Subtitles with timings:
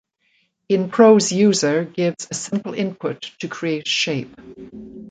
[0.67, 4.33] In Pro's user gives a simple input to create a shape.